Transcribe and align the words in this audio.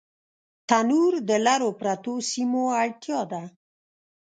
تنور 0.67 1.13
د 1.29 1.31
لرو 1.45 1.69
پرتو 1.79 2.13
سیمو 2.31 2.63
اړتیا 2.81 3.19
ده 3.31 3.41